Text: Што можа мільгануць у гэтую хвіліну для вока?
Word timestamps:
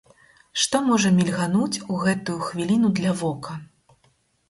Што 0.61 0.81
можа 0.87 1.11
мільгануць 1.19 1.81
у 1.91 2.01
гэтую 2.07 2.39
хвіліну 2.49 2.87
для 3.01 3.11
вока? 3.25 3.63